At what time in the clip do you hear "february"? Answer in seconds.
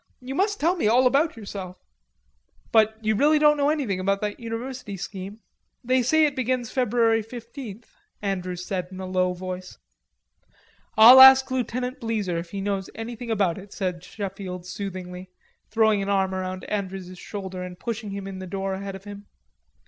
6.71-7.21